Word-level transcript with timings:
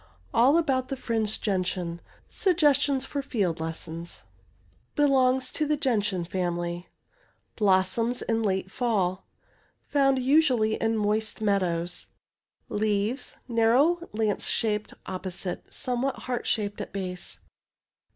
''ALL 0.33 0.57
ABOUT 0.57 0.87
THE 0.87 0.97
FRINGED 0.97 1.43
GENTIAN 1.43 2.01
SUGGESTIONS 2.27 3.05
FOR 3.05 3.21
FIELD 3.21 3.59
LESSONS 3.59 4.23
Belongs 4.95 5.51
to 5.51 5.77
gentian 5.77 6.25
family. 6.25 6.87
Blossoms 7.55 8.23
in 8.23 8.41
late 8.41 8.71
fall. 8.71 9.27
Fomid 9.93 10.17
usually 10.23 10.73
in 10.73 10.97
moist 10.97 11.39
meadows. 11.39 12.07
Leaves— 12.67 13.35
narrow, 13.47 13.99
lance 14.11 14.47
shaped— 14.47 14.95
opposite— 15.05 15.71
somewhat 15.71 16.15
heart 16.25 16.47
shaped 16.47 16.81
at 16.81 16.91
base. 16.91 17.39